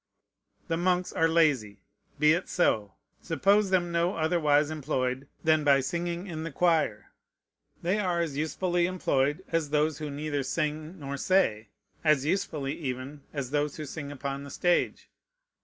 [0.67, 1.77] The monks are lazy.
[2.17, 2.93] Be it so.
[3.21, 7.11] Suppose them no otherwise employed than by singing in the choir.
[7.83, 11.67] They are as usefully employed as those who neither sing nor say,
[12.03, 15.07] as usefully even as those who sing upon the stage.